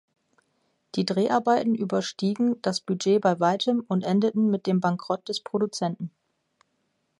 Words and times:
Die 0.95 1.05
Dreharbeiten 1.05 1.75
überstiegen 1.75 2.59
das 2.63 2.81
Budget 2.81 3.21
bei 3.21 3.39
Weitem 3.39 3.81
und 3.87 4.01
endeten 4.03 4.49
mit 4.49 4.65
dem 4.65 4.79
Bankrott 4.79 5.29
des 5.29 5.41
Produzenten. 5.41 6.09